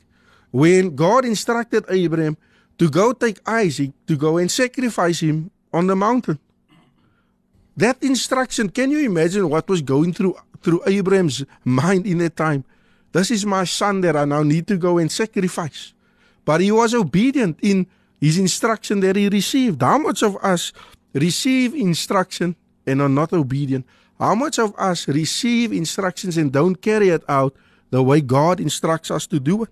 When 0.52 0.94
God 0.94 1.24
instructed 1.24 1.84
Abraham 1.88 2.36
to 2.80 2.88
go 2.88 3.12
take 3.12 3.38
Isaac 3.46 3.92
to 4.06 4.16
go 4.16 4.38
and 4.38 4.50
sacrifice 4.50 5.20
him 5.20 5.50
on 5.70 5.86
the 5.86 5.94
mountain. 5.94 6.38
That 7.76 8.02
instruction, 8.02 8.70
can 8.70 8.90
you 8.90 9.00
imagine 9.00 9.50
what 9.50 9.68
was 9.68 9.82
going 9.82 10.14
through 10.14 10.36
through 10.62 10.80
Abraham's 10.86 11.44
mind 11.62 12.06
in 12.06 12.18
that 12.24 12.36
time? 12.36 12.64
This 13.12 13.30
is 13.30 13.44
my 13.44 13.64
son 13.64 14.00
that 14.00 14.16
I 14.16 14.24
now 14.24 14.42
need 14.42 14.66
to 14.68 14.78
go 14.78 14.96
and 14.96 15.12
sacrifice. 15.12 15.92
But 16.46 16.62
he 16.62 16.72
was 16.72 16.94
obedient 16.94 17.58
in 17.60 17.86
his 18.18 18.38
instruction 18.38 19.00
that 19.00 19.16
he 19.16 19.28
received. 19.28 19.82
How 19.82 19.98
much 19.98 20.22
of 20.22 20.36
us 20.42 20.72
receive 21.12 21.74
instruction 21.74 22.56
and 22.86 23.02
are 23.02 23.12
not 23.12 23.34
obedient? 23.34 23.84
How 24.18 24.34
much 24.34 24.58
of 24.58 24.72
us 24.78 25.06
receive 25.06 25.70
instructions 25.72 26.38
and 26.38 26.50
don't 26.50 26.80
carry 26.80 27.10
it 27.10 27.24
out 27.28 27.54
the 27.90 28.02
way 28.02 28.22
God 28.22 28.58
instructs 28.58 29.10
us 29.10 29.26
to 29.26 29.38
do 29.38 29.64
it? 29.64 29.70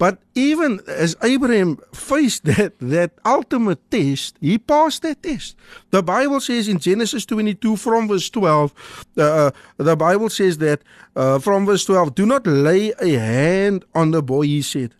But 0.00 0.16
even 0.34 0.80
as 0.88 1.14
Abraham 1.22 1.76
faced 1.92 2.44
that 2.46 2.72
that 2.80 3.10
ultimate 3.22 3.90
test, 3.90 4.38
he 4.40 4.56
passed 4.56 5.02
that 5.02 5.22
test. 5.22 5.56
The 5.90 6.02
Bible 6.02 6.40
says 6.40 6.68
in 6.68 6.78
Genesis 6.78 7.26
22 7.26 7.76
from 7.76 8.08
verse 8.08 8.30
12, 8.30 9.04
uh, 9.18 9.50
the 9.76 9.96
Bible 9.96 10.30
says 10.30 10.56
that 10.56 10.80
uh, 11.14 11.38
from 11.38 11.66
verse 11.66 11.84
12, 11.84 12.14
do 12.14 12.24
not 12.24 12.46
lay 12.46 12.92
a 12.92 13.18
hand 13.18 13.84
on 13.94 14.12
the 14.12 14.22
boy, 14.22 14.46
he 14.46 14.62
said. 14.62 14.94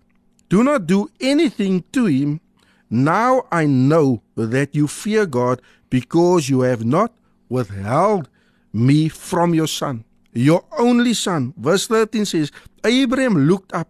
Do 0.51 0.63
not 0.63 0.87
do 0.87 1.09
anything 1.19 1.83
to 1.93 2.05
him. 2.05 2.43
Now 2.91 3.47
I 3.51 3.65
know 3.65 4.21
that 4.37 4.75
you 4.75 4.87
fear 4.87 5.25
God 5.25 5.63
because 5.89 6.51
you 6.51 6.61
have 6.61 6.85
not 6.85 7.15
withheld 7.49 8.29
me 8.75 9.09
from 9.09 9.55
your 9.55 9.67
son, 9.67 10.05
your 10.35 10.63
only 10.77 11.15
son. 11.15 11.55
Verse 11.57 11.87
13 11.87 12.27
says, 12.27 12.53
Abraham 12.85 13.49
looked 13.49 13.73
up 13.73 13.89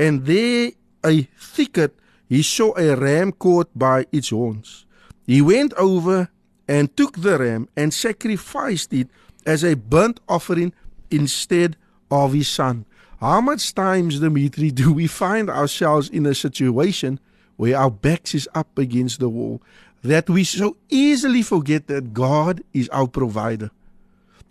and 0.00 0.24
there 0.24 0.72
a 1.04 1.28
thicket 1.38 1.94
he 2.26 2.42
saw 2.42 2.72
a 2.78 2.96
ram 2.96 3.32
caught 3.32 3.68
by 3.76 4.06
its 4.10 4.30
horns. 4.30 4.86
He 5.26 5.42
went 5.42 5.74
over 5.74 6.30
and 6.66 6.96
took 6.96 7.20
the 7.20 7.38
ram 7.38 7.68
and 7.76 7.92
sacrificed 7.92 8.92
it 8.94 9.08
as 9.44 9.62
a 9.62 9.74
burnt 9.76 10.20
offering 10.28 10.72
instead 11.10 11.76
of 12.10 12.32
his 12.32 12.48
son. 12.48 12.86
How 13.20 13.42
much 13.42 13.74
times, 13.74 14.20
Dimitri, 14.20 14.70
do 14.70 14.92
we 14.92 15.06
find 15.06 15.50
ourselves 15.50 16.08
in 16.08 16.24
a 16.24 16.34
situation 16.34 17.20
where 17.56 17.76
our 17.76 17.90
backs 17.90 18.34
is 18.34 18.48
up 18.54 18.78
against 18.78 19.20
the 19.20 19.28
wall 19.28 19.60
that 20.02 20.30
we 20.30 20.44
so 20.44 20.76
easily 20.88 21.42
forget 21.42 21.88
that 21.88 22.14
God 22.14 22.62
is 22.72 22.88
our 22.88 23.08
provider? 23.08 23.70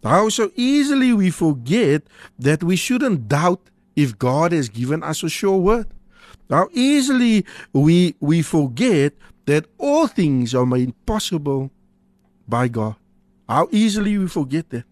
How 0.03 0.29
so 0.29 0.51
easily 0.55 1.11
we 1.11 1.31
forget 1.31 2.03
that 2.37 2.63
we 2.63 2.75
shouldn't 2.75 3.27
doubt 3.27 3.61
if 4.03 4.17
God 4.17 4.51
has 4.51 4.69
given 4.69 5.03
us 5.03 5.23
a 5.23 5.29
sure 5.29 5.57
word. 5.57 5.87
How 6.49 6.69
easily 6.73 7.45
we 7.73 8.15
we 8.19 8.41
forget 8.41 9.13
that 9.45 9.65
all 9.77 10.07
things 10.07 10.55
are 10.55 10.65
made 10.65 10.93
possible 11.05 11.71
by 12.47 12.67
God. 12.67 12.95
How 13.47 13.67
easily 13.71 14.17
we 14.17 14.27
forget 14.27 14.69
that. 14.69 14.85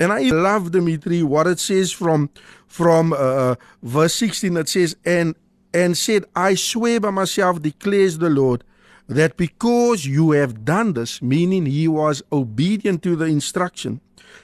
And 0.00 0.12
I 0.12 0.22
love 0.30 0.70
Dimitri 0.70 1.22
what 1.22 1.46
it 1.46 1.58
says 1.58 1.92
from 1.92 2.30
from 2.66 3.12
uh, 3.12 3.56
verse 3.82 4.14
16 4.14 4.56
it 4.56 4.68
says 4.68 4.96
and 5.04 5.34
and 5.74 5.96
said 5.96 6.24
I 6.34 6.54
swear 6.54 7.00
by 7.00 7.10
myself 7.10 7.62
declares 7.62 8.18
the 8.18 8.30
Lord 8.30 8.64
that 9.08 9.36
because 9.36 10.06
you 10.06 10.32
have 10.32 10.64
done 10.64 10.92
this 10.92 11.20
meaning 11.22 11.66
he 11.66 11.88
was 11.88 12.22
obedient 12.30 13.02
to 13.02 13.16
the 13.16 13.24
instruction 13.24 14.00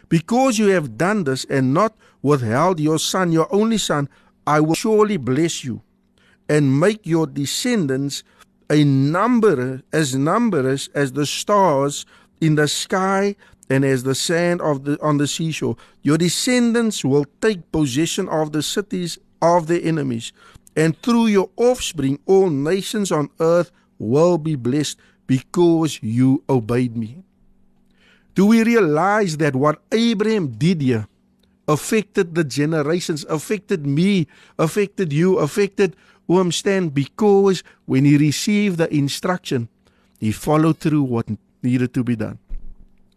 because 0.08 0.58
you 0.58 0.68
have 0.68 0.96
done 0.96 1.24
this 1.24 1.44
and 1.44 1.74
not 1.74 1.96
withheld 2.22 2.80
your 2.80 2.98
son, 2.98 3.32
your 3.32 3.52
only 3.54 3.78
son, 3.78 4.08
I 4.46 4.60
will 4.60 4.74
surely 4.74 5.16
bless 5.16 5.64
you 5.64 5.82
and 6.48 6.78
make 6.78 7.06
your 7.06 7.26
descendants 7.26 8.22
a 8.70 8.84
number 8.84 9.82
as 9.92 10.14
numerous 10.14 10.88
as 10.94 11.12
the 11.12 11.26
stars 11.26 12.06
in 12.40 12.54
the 12.54 12.68
sky 12.68 13.36
and 13.70 13.84
as 13.84 14.02
the 14.02 14.14
sand 14.14 14.60
of 14.60 14.84
the 14.84 15.00
on 15.02 15.18
the 15.18 15.26
seashore. 15.26 15.76
Your 16.02 16.18
descendants 16.18 17.04
will 17.04 17.26
take 17.40 17.72
possession 17.72 18.28
of 18.28 18.52
the 18.52 18.62
cities 18.62 19.18
of 19.40 19.66
their 19.66 19.80
enemies, 19.82 20.32
and 20.76 21.00
through 21.02 21.26
your 21.26 21.50
offspring 21.56 22.18
all 22.26 22.50
nations 22.50 23.12
on 23.12 23.30
earth 23.40 23.70
will 23.98 24.38
be 24.38 24.56
blessed 24.56 24.98
because 25.26 26.02
you 26.02 26.42
obeyed 26.48 26.96
me. 26.96 27.22
Do 28.34 28.46
we 28.46 28.64
realize 28.64 29.36
that 29.38 29.54
what 29.54 29.80
Abraham 29.92 30.48
did 30.58 30.82
here 30.82 31.06
affected 31.68 32.34
the 32.34 32.44
generations, 32.44 33.24
affected 33.28 33.86
me, 33.86 34.26
affected 34.58 35.12
you, 35.12 35.38
affected 35.38 35.96
Oom 36.30 36.50
Stan 36.52 36.88
because 36.88 37.62
when 37.86 38.04
he 38.04 38.16
received 38.16 38.78
the 38.78 38.92
instruction, 38.92 39.68
he 40.18 40.32
followed 40.32 40.78
through 40.78 41.02
what 41.02 41.26
needed 41.62 41.94
to 41.94 42.02
be 42.02 42.16
done. 42.16 42.38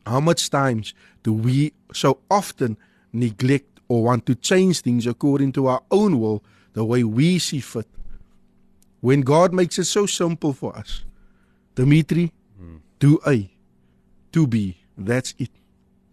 How 0.06 0.20
much 0.20 0.50
times 0.50 0.94
do 1.24 1.34
we 1.34 1.74
so 1.94 2.20
often 2.30 2.78
neglect 3.12 3.80
or 3.88 4.04
want 4.04 4.26
to 4.28 4.36
change 4.36 4.82
things 4.82 5.08
according 5.08 5.54
to 5.54 5.68
our 5.68 5.82
own 5.92 6.20
will, 6.20 6.44
the 6.74 6.86
way 6.86 7.04
we 7.04 7.40
see 7.40 7.60
fit? 7.60 7.88
When 9.02 9.22
God 9.22 9.54
makes 9.54 9.80
it 9.80 9.86
so 9.86 10.06
simple 10.06 10.54
for 10.54 10.76
us. 10.76 11.04
Dimitri, 11.76 12.32
hmm. 12.58 12.78
do 13.00 13.20
A, 13.28 13.52
to 14.32 14.48
B. 14.48 14.78
That's 14.98 15.34
it. 15.38 15.52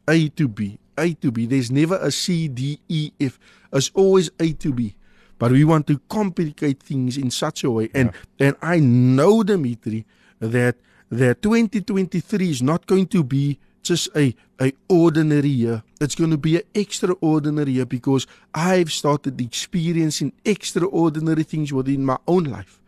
A 0.09 0.29
to 0.31 0.49
B. 0.49 0.79
A 0.99 1.14
to 1.14 1.31
B. 1.31 1.47
There's 1.47 1.71
never 1.71 1.97
a 1.97 2.11
C, 2.11 2.49
D, 2.49 2.79
E, 2.88 3.11
F. 3.21 3.38
It's 3.73 3.91
always 3.95 4.31
A 4.38 4.53
to 4.53 4.73
B. 4.73 4.95
But 5.38 5.53
we 5.53 5.64
want 5.64 5.87
to 5.88 5.99
complicate 6.09 6.83
things 6.83 7.17
in 7.17 7.31
such 7.31 7.64
a 7.64 7.71
way. 7.71 7.91
And 7.95 8.12
yeah. 8.38 8.49
and 8.49 8.57
I 8.62 8.79
know, 8.79 9.43
Dimitri, 9.43 10.07
that 10.41 10.76
that 11.11 11.43
2023 11.43 12.50
is 12.50 12.62
not 12.62 12.87
going 12.87 13.07
to 13.09 13.25
be 13.25 13.59
just 13.83 14.09
a, 14.17 14.35
a 14.61 14.73
ordinary 14.88 15.49
year. 15.49 15.83
It's 16.00 16.14
going 16.14 16.31
to 16.31 16.38
be 16.38 16.57
an 16.57 16.62
extraordinary 16.75 17.73
year 17.73 17.87
because 17.87 18.26
I've 18.55 18.91
started 18.93 19.41
experiencing 19.41 20.33
extraordinary 20.45 21.43
things 21.43 21.73
within 21.73 22.05
my 22.05 22.19
own 22.26 22.45
life. 22.45 22.81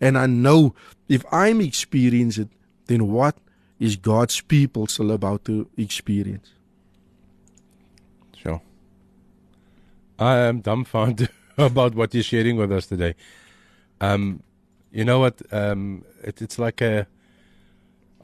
And 0.00 0.16
I 0.16 0.26
know 0.26 0.74
if 1.08 1.24
I'm 1.30 1.60
experiencing 1.60 2.44
it, 2.44 2.50
then 2.86 3.08
what 3.08 3.36
is 3.78 3.96
God's 3.96 4.40
people 4.40 4.86
still 4.86 5.12
about 5.12 5.44
to 5.44 5.68
experience? 5.76 6.50
Sure. 8.36 8.60
I 10.18 10.36
am 10.38 10.60
dumbfounded 10.60 11.30
about 11.58 11.94
what 11.94 12.14
you're 12.14 12.22
sharing 12.22 12.56
with 12.56 12.72
us 12.72 12.86
today. 12.86 13.14
Um, 14.00 14.42
you 14.90 15.04
know 15.04 15.20
what? 15.20 15.40
Um, 15.52 16.04
it, 16.22 16.40
it's 16.42 16.58
like 16.58 16.80
a. 16.80 17.06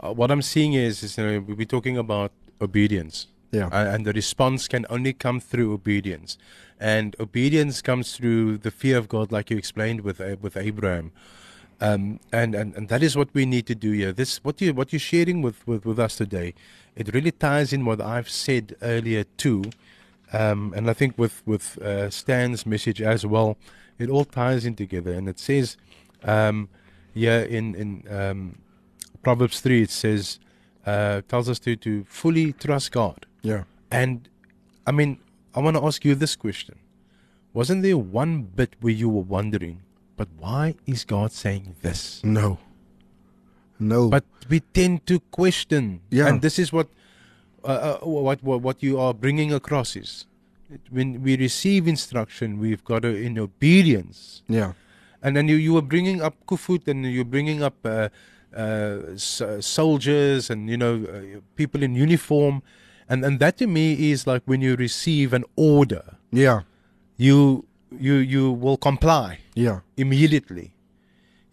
Uh, 0.00 0.12
what 0.12 0.30
I'm 0.30 0.42
seeing 0.42 0.72
is, 0.72 1.02
is 1.02 1.16
you 1.16 1.24
know, 1.24 1.40
we're 1.40 1.66
talking 1.66 1.96
about 1.96 2.32
obedience. 2.60 3.28
Yeah. 3.52 3.66
Uh, 3.66 3.94
and 3.94 4.04
the 4.04 4.12
response 4.12 4.66
can 4.66 4.84
only 4.90 5.12
come 5.12 5.38
through 5.38 5.72
obedience, 5.72 6.36
and 6.80 7.14
obedience 7.20 7.80
comes 7.80 8.16
through 8.16 8.58
the 8.58 8.72
fear 8.72 8.98
of 8.98 9.08
God, 9.08 9.30
like 9.30 9.50
you 9.50 9.56
explained 9.56 10.00
with 10.00 10.20
uh, 10.20 10.36
with 10.40 10.56
Abraham. 10.56 11.12
Um, 11.80 12.20
and, 12.32 12.54
and 12.54 12.74
and 12.76 12.88
that 12.88 13.02
is 13.02 13.16
what 13.16 13.28
we 13.34 13.46
need 13.46 13.66
to 13.66 13.74
do 13.74 13.90
here. 13.90 14.12
This 14.12 14.42
what 14.44 14.60
you 14.60 14.72
what 14.72 14.92
you're 14.92 15.00
sharing 15.00 15.42
with, 15.42 15.66
with, 15.66 15.84
with 15.84 15.98
us 15.98 16.16
today, 16.16 16.54
it 16.96 17.12
really 17.12 17.32
ties 17.32 17.72
in 17.72 17.84
what 17.84 18.00
I've 18.00 18.30
said 18.30 18.76
earlier 18.80 19.24
too, 19.36 19.64
um, 20.32 20.72
and 20.76 20.88
I 20.88 20.92
think 20.92 21.18
with 21.18 21.42
with 21.46 21.78
uh, 21.78 22.10
Stan's 22.10 22.64
message 22.64 23.02
as 23.02 23.26
well, 23.26 23.56
it 23.98 24.08
all 24.08 24.24
ties 24.24 24.64
in 24.64 24.76
together. 24.76 25.12
And 25.12 25.28
it 25.28 25.38
says, 25.38 25.76
um, 26.22 26.68
yeah, 27.12 27.40
in 27.42 27.74
in 27.74 28.04
um, 28.08 28.58
Proverbs 29.22 29.60
three, 29.60 29.82
it 29.82 29.90
says, 29.90 30.38
uh, 30.86 31.22
tells 31.28 31.48
us 31.48 31.58
to 31.60 31.76
to 31.76 32.04
fully 32.04 32.52
trust 32.52 32.92
God. 32.92 33.26
Yeah. 33.42 33.64
And 33.90 34.28
I 34.86 34.92
mean, 34.92 35.18
I 35.54 35.60
want 35.60 35.76
to 35.76 35.84
ask 35.84 36.04
you 36.04 36.14
this 36.14 36.36
question: 36.36 36.78
Wasn't 37.52 37.82
there 37.82 37.98
one 37.98 38.42
bit 38.42 38.76
where 38.80 38.92
you 38.92 39.08
were 39.08 39.22
wondering? 39.22 39.83
But 40.16 40.28
why 40.38 40.76
is 40.86 41.04
God 41.04 41.32
saying 41.32 41.76
this? 41.82 42.22
No. 42.22 42.58
No. 43.78 44.08
But 44.08 44.24
we 44.48 44.60
tend 44.60 45.06
to 45.06 45.20
question. 45.30 46.00
Yeah. 46.10 46.28
And 46.28 46.40
this 46.40 46.58
is 46.58 46.72
what, 46.72 46.88
uh, 47.64 47.98
uh, 48.02 48.06
what, 48.06 48.42
what, 48.42 48.62
what 48.62 48.82
you 48.82 49.00
are 49.00 49.12
bringing 49.12 49.52
across 49.52 49.96
is 49.96 50.26
when 50.90 51.22
we 51.22 51.36
receive 51.36 51.88
instruction, 51.88 52.58
we've 52.58 52.84
got 52.84 53.02
to, 53.02 53.08
in 53.08 53.38
obedience. 53.38 54.42
Yeah. 54.48 54.72
And 55.22 55.36
then 55.36 55.48
you, 55.48 55.56
you 55.56 55.72
were 55.74 55.82
bringing 55.82 56.22
up 56.22 56.34
Koevoet 56.46 56.86
and 56.86 57.04
you're 57.04 57.24
bringing 57.24 57.62
up 57.62 57.74
uh, 57.84 58.08
uh, 58.54 59.16
soldiers 59.16 60.50
and, 60.50 60.68
you 60.68 60.76
know, 60.76 61.04
uh, 61.04 61.40
people 61.56 61.82
in 61.82 61.94
uniform. 61.94 62.62
And, 63.08 63.24
and 63.24 63.40
that 63.40 63.56
to 63.58 63.66
me 63.66 64.12
is 64.12 64.26
like 64.26 64.42
when 64.44 64.60
you 64.60 64.76
receive 64.76 65.32
an 65.32 65.44
order. 65.56 66.16
Yeah. 66.30 66.62
You 67.16 67.66
you 68.00 68.14
you 68.14 68.52
will 68.52 68.76
comply. 68.76 69.38
Yeah. 69.54 69.80
Immediately. 69.96 70.74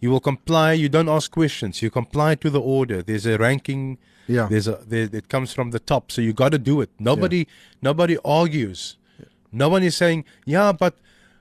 You 0.00 0.10
will 0.10 0.20
comply. 0.20 0.72
You 0.72 0.88
don't 0.88 1.08
ask 1.08 1.30
questions. 1.30 1.80
You 1.82 1.90
comply 1.90 2.34
to 2.36 2.50
the 2.50 2.60
order. 2.60 3.02
There's 3.02 3.26
a 3.26 3.38
ranking. 3.38 3.98
Yeah. 4.26 4.46
There's 4.50 4.68
a 4.68 4.80
there, 4.86 5.08
it 5.12 5.28
comes 5.28 5.52
from 5.52 5.70
the 5.70 5.78
top, 5.78 6.10
so 6.10 6.20
you 6.20 6.32
got 6.32 6.52
to 6.52 6.58
do 6.58 6.80
it. 6.80 6.90
Nobody 6.98 7.38
yeah. 7.38 7.44
nobody 7.82 8.18
argues. 8.24 8.96
Yeah. 9.18 9.26
No 9.52 9.68
one 9.68 9.82
is 9.82 9.96
saying, 9.96 10.24
"Yeah, 10.44 10.72
but 10.72 10.96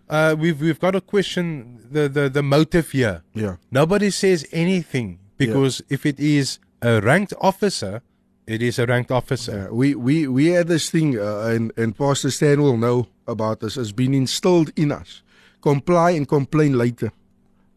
uh, 0.09 0.35
we've 0.37 0.59
we've 0.59 0.79
got 0.79 0.91
to 0.91 1.01
question 1.01 1.87
the, 1.91 2.09
the 2.09 2.29
the 2.29 2.43
motive 2.43 2.91
here." 2.91 3.23
Yeah. 3.33 3.55
Nobody 3.71 4.09
says 4.09 4.47
anything 4.51 5.19
because 5.37 5.81
yeah. 5.81 5.95
if 5.95 6.05
it 6.05 6.19
is 6.19 6.59
a 6.81 7.01
ranked 7.01 7.33
officer, 7.39 8.01
it 8.47 8.61
is 8.61 8.79
a 8.79 8.85
ranked 8.85 9.11
officer. 9.11 9.73
We, 9.73 9.95
we, 9.95 10.27
we 10.27 10.47
had 10.47 10.67
this 10.67 10.89
thing, 10.89 11.17
uh, 11.17 11.41
and, 11.41 11.71
and 11.77 11.97
Pastor 11.97 12.31
Stan 12.31 12.61
will 12.61 12.77
know 12.77 13.07
about 13.27 13.59
this, 13.59 13.75
has 13.75 13.91
been 13.91 14.13
instilled 14.13 14.71
in 14.75 14.91
us. 14.91 15.21
Comply 15.61 16.11
and 16.11 16.27
complain 16.27 16.77
later. 16.77 17.11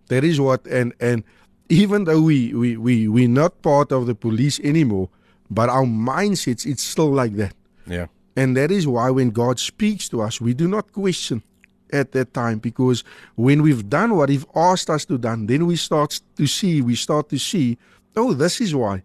That 0.09 0.25
is 0.25 0.41
what, 0.41 0.67
and, 0.67 0.95
and 1.01 1.23
even 1.69 2.05
though 2.05 2.23
we, 2.23 2.55
we, 2.55 2.77
we, 2.77 3.09
we're 3.09 3.29
not 3.29 3.63
part 3.63 3.93
of 3.93 4.07
the 4.07 4.15
police 4.15 4.59
anymore, 4.61 5.09
but 5.51 5.69
our 5.69 5.85
mindsets, 5.85 6.67
it's 6.67 6.83
still 6.83 7.11
like 7.11 7.37
that. 7.37 7.55
Yeah. 7.87 8.07
And 8.37 8.57
that 8.57 8.71
is 8.71 8.87
why 8.87 9.11
when 9.11 9.31
God 9.31 9.59
speaks 9.59 10.09
to 10.09 10.23
us, 10.23 10.41
we 10.41 10.55
do 10.55 10.67
not 10.67 10.93
question. 10.93 11.43
at 11.95 12.13
that 12.13 12.35
time 12.35 12.59
because 12.59 13.05
when 13.37 13.63
we've 13.63 13.89
done 13.89 14.17
what 14.17 14.29
He's 14.29 14.45
asked 14.55 14.91
us 14.91 15.05
to 15.07 15.19
done, 15.19 15.47
then 15.47 15.67
we 15.67 15.77
start 15.77 16.21
to 16.37 16.47
see, 16.47 16.83
we 16.83 16.97
start 16.97 17.29
to 17.31 17.39
see, 17.39 17.79
oh, 18.17 18.33
this 18.35 18.61
is 18.61 18.75
why. 18.75 19.03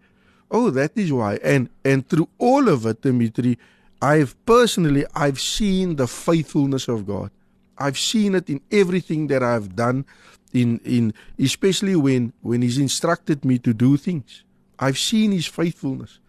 Oh, 0.52 0.70
that 0.72 0.92
is 0.96 1.12
why. 1.12 1.36
And 1.44 1.70
and 1.86 2.08
through 2.08 2.30
all 2.38 2.68
of 2.70 2.86
it, 2.86 3.02
Dimitri, 3.02 3.58
I've 4.02 4.34
personally 4.46 5.06
I've 5.16 5.40
seen 5.40 5.96
the 5.96 6.08
faithfulness 6.08 6.88
of 6.88 7.06
God. 7.06 7.32
I've 7.78 7.98
seen 7.98 8.36
it 8.36 8.50
in 8.50 8.62
everything 8.72 9.28
that 9.28 9.44
I've 9.44 9.76
done 9.76 10.06
in 10.54 10.80
in 10.84 11.14
especially 11.38 11.96
when 11.96 12.34
when 12.42 12.62
he's 12.62 12.78
instructed 12.78 13.46
me 13.46 13.60
to 13.60 13.74
do 13.74 13.98
things. 13.98 14.44
I've 14.80 14.98
seen 14.98 15.32
his 15.32 15.46
faithfulness. 15.46 16.20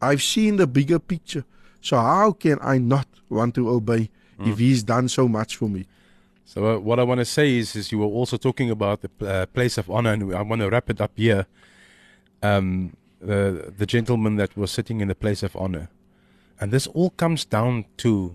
I've 0.00 0.22
seen 0.22 0.56
the 0.56 0.66
bigger 0.66 0.98
picture. 0.98 1.44
So 1.80 1.96
how 1.96 2.32
can 2.32 2.58
I 2.60 2.78
not 2.78 3.06
want 3.28 3.54
to 3.56 3.68
obey 3.68 4.10
mm. 4.40 4.50
if 4.50 4.58
he's 4.58 4.82
done 4.82 5.08
so 5.08 5.28
much 5.28 5.56
for 5.56 5.68
me? 5.68 5.86
So 6.44 6.66
uh, 6.66 6.78
what 6.78 6.98
I 6.98 7.02
want 7.02 7.18
to 7.18 7.26
say 7.26 7.58
is, 7.58 7.76
is 7.76 7.92
you 7.92 7.98
were 7.98 8.06
also 8.06 8.36
talking 8.38 8.70
about 8.70 9.02
the 9.02 9.10
uh, 9.26 9.46
place 9.46 9.76
of 9.76 9.90
honor, 9.90 10.12
and 10.14 10.34
I 10.34 10.40
want 10.42 10.62
to 10.62 10.70
wrap 10.70 10.88
it 10.88 11.00
up 11.00 11.12
here. 11.14 11.46
Um, 12.42 12.96
the 13.20 13.72
the 13.76 13.86
gentleman 13.86 14.36
that 14.36 14.56
was 14.56 14.70
sitting 14.70 15.00
in 15.00 15.08
the 15.08 15.14
place 15.14 15.42
of 15.42 15.56
honor, 15.56 15.88
and 16.60 16.72
this 16.72 16.86
all 16.86 17.10
comes 17.10 17.44
down 17.44 17.84
to 17.98 18.34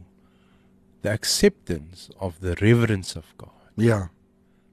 the 1.01 1.11
acceptance 1.11 2.09
of 2.19 2.39
the 2.39 2.55
reverence 2.61 3.15
of 3.15 3.25
God. 3.37 3.49
Ja. 3.75 4.09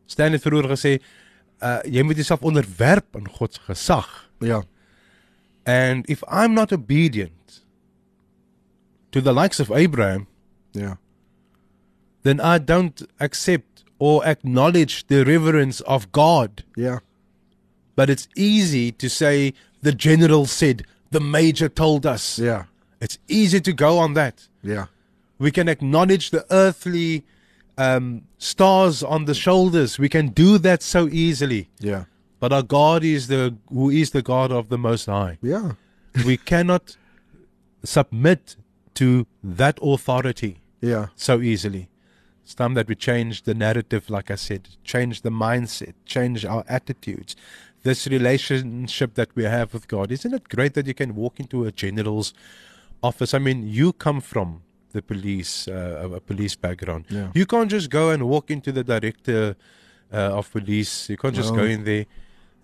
Stan 0.06 0.32
het 0.32 0.42
vroeër 0.42 0.70
gesê, 0.70 0.98
uh 1.62 1.80
jy 1.84 2.02
moet 2.02 2.16
jouself 2.16 2.42
onderwerp 2.42 3.16
aan 3.16 3.28
God 3.28 3.54
se 3.54 3.60
gesag. 3.60 4.30
Ja. 4.38 4.62
And 5.66 6.08
if 6.08 6.22
I'm 6.26 6.54
not 6.54 6.72
obedient 6.72 7.64
to 9.10 9.20
the 9.20 9.32
likes 9.32 9.60
of 9.60 9.70
Abraham, 9.70 10.26
ja. 10.72 10.98
Then 12.22 12.40
I 12.40 12.58
don't 12.58 13.02
accept 13.18 13.84
or 13.98 14.24
acknowledge 14.24 15.06
the 15.06 15.24
reverence 15.24 15.80
of 15.84 16.12
God. 16.12 16.64
Ja. 16.74 17.00
But 17.94 18.10
it's 18.10 18.28
easy 18.36 18.92
to 18.92 19.08
say 19.08 19.52
the 19.82 19.92
general 19.92 20.46
said, 20.46 20.84
the 21.10 21.20
major 21.20 21.68
told 21.68 22.06
us. 22.06 22.38
Yeah. 22.38 22.64
It's 23.00 23.18
easy 23.28 23.60
to 23.60 23.72
go 23.72 23.98
on 23.98 24.14
that. 24.14 24.46
Yeah. 24.62 24.86
We 25.38 25.50
can 25.50 25.68
acknowledge 25.68 26.30
the 26.30 26.44
earthly 26.50 27.24
um, 27.78 28.22
stars 28.38 29.02
on 29.02 29.24
the 29.24 29.34
shoulders. 29.34 29.98
We 29.98 30.08
can 30.08 30.28
do 30.28 30.58
that 30.58 30.82
so 30.82 31.08
easily. 31.08 31.70
Yeah. 31.78 32.04
But 32.38 32.52
our 32.52 32.62
God 32.62 33.04
is 33.04 33.28
the 33.28 33.56
who 33.68 33.90
is 33.90 34.10
the 34.10 34.22
God 34.22 34.52
of 34.52 34.68
the 34.68 34.78
Most 34.78 35.06
High. 35.06 35.38
Yeah. 35.42 35.72
we 36.26 36.36
cannot 36.36 36.96
submit 37.84 38.56
to 38.94 39.26
that 39.42 39.78
authority. 39.82 40.60
Yeah. 40.80 41.08
So 41.16 41.40
easily. 41.40 41.88
It's 42.44 42.54
time 42.54 42.74
that 42.74 42.88
we 42.88 42.96
change 42.96 43.42
the 43.42 43.54
narrative, 43.54 44.10
like 44.10 44.30
I 44.30 44.34
said, 44.34 44.68
change 44.82 45.22
the 45.22 45.30
mindset, 45.30 45.94
change 46.04 46.44
our 46.44 46.64
attitudes. 46.68 47.36
This 47.82 48.06
relationship 48.06 49.14
that 49.14 49.34
we 49.34 49.44
have 49.44 49.72
with 49.72 49.88
God. 49.88 50.12
Isn't 50.12 50.34
it 50.34 50.48
great 50.48 50.74
that 50.74 50.86
you 50.86 50.94
can 50.94 51.14
walk 51.14 51.40
into 51.40 51.64
a 51.64 51.72
general's 51.72 52.34
office? 53.02 53.32
I 53.32 53.38
mean, 53.38 53.66
you 53.66 53.92
come 53.92 54.20
from 54.20 54.62
the 54.92 55.02
police, 55.02 55.68
uh, 55.68 56.08
a 56.14 56.20
police 56.20 56.56
background. 56.56 57.06
Yeah. 57.08 57.30
You 57.34 57.46
can't 57.46 57.70
just 57.70 57.90
go 57.90 58.10
and 58.10 58.28
walk 58.28 58.50
into 58.50 58.72
the 58.72 58.84
director 58.84 59.56
uh, 60.12 60.38
of 60.38 60.50
police. 60.50 61.08
You 61.08 61.16
can't 61.16 61.34
just 61.34 61.52
no. 61.52 61.60
go 61.60 61.64
in 61.64 61.84
there. 61.84 62.06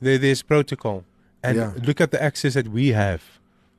there. 0.00 0.18
There's 0.18 0.42
protocol. 0.42 1.04
And 1.42 1.56
yeah. 1.56 1.73
look 1.82 2.00
at 2.00 2.11
the 2.11 2.23
access 2.23 2.54
that 2.54 2.68
we 2.68 2.88
have 2.88 3.23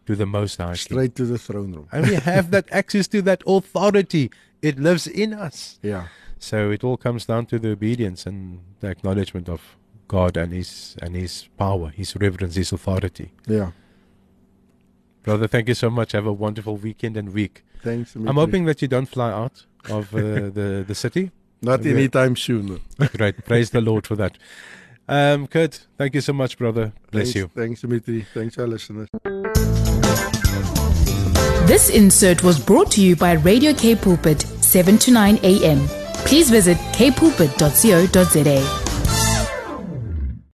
to 0.05 0.15
the 0.15 0.25
Most 0.25 0.57
High. 0.57 0.73
Straight 0.73 1.15
to 1.15 1.25
the 1.25 1.37
throne 1.37 1.73
room. 1.73 1.87
and 1.91 2.07
we 2.07 2.15
have 2.15 2.51
that 2.51 2.65
access 2.71 3.07
to 3.09 3.21
that 3.23 3.43
authority. 3.45 4.31
It 4.61 4.79
lives 4.79 5.05
in 5.05 5.33
us. 5.33 5.79
Yeah. 5.83 6.07
So 6.39 6.71
it 6.71 6.83
all 6.83 6.97
comes 6.97 7.25
down 7.25 7.45
to 7.47 7.59
the 7.59 7.71
obedience 7.71 8.25
and 8.25 8.59
the 8.79 8.87
acknowledgement 8.87 9.49
of 9.49 9.75
God 10.07 10.37
and 10.37 10.53
His 10.53 10.95
and 11.01 11.15
His 11.15 11.47
power, 11.57 11.89
His 11.89 12.15
reverence, 12.15 12.55
His 12.55 12.71
authority. 12.71 13.31
Yeah. 13.47 13.71
Brother, 15.23 15.47
thank 15.47 15.67
you 15.67 15.75
so 15.75 15.89
much. 15.89 16.13
Have 16.13 16.25
a 16.25 16.33
wonderful 16.33 16.77
weekend 16.77 17.17
and 17.17 17.33
week. 17.33 17.63
Thanks. 17.83 18.13
Dimitri. 18.13 18.29
I'm 18.29 18.35
hoping 18.35 18.65
that 18.65 18.81
you 18.81 18.87
don't 18.87 19.07
fly 19.07 19.31
out 19.31 19.65
of 19.89 20.13
uh, 20.15 20.19
the 20.57 20.85
the 20.87 20.95
city. 20.95 21.31
Not 21.61 21.79
okay. 21.81 21.91
anytime 21.91 22.35
soon. 22.35 22.81
Great. 23.17 23.43
Praise 23.45 23.71
the 23.71 23.81
Lord 23.81 24.05
for 24.05 24.15
that. 24.15 24.37
Um, 25.09 25.47
Kurt, 25.47 25.87
thank 25.97 26.13
you 26.15 26.21
so 26.21 26.33
much, 26.33 26.57
brother. 26.57 26.93
Bless 27.11 27.33
thanks, 27.33 27.35
you. 27.35 27.51
Thanks, 27.55 27.81
Dimitri. 27.81 28.25
Thanks, 28.33 28.57
our 28.57 28.67
listeners. 28.67 29.07
This 31.65 31.89
insert 31.89 32.43
was 32.43 32.59
brought 32.59 32.91
to 32.91 33.01
you 33.01 33.15
by 33.15 33.33
Radio 33.33 33.73
K 33.73 33.95
Pulpit, 33.95 34.41
7 34.41 34.97
to 34.99 35.11
9 35.11 35.39
a.m. 35.43 35.87
Please 36.25 36.49
visit 36.49 36.77
kpulpit.co.za. 36.93 38.86